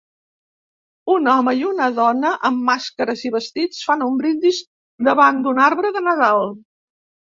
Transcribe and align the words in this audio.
Un 1.15 1.29
home 1.33 1.51
i 1.59 1.61
una 1.71 1.89
dona 1.99 2.31
amb 2.49 2.65
màscares 2.69 3.21
i 3.31 3.33
vestits 3.37 3.83
fan 3.91 4.07
un 4.07 4.19
brindis 4.23 4.63
davant 5.09 5.45
d'un 5.45 5.61
arbre 5.71 5.97
de 5.99 6.05
Nadal. 6.11 6.55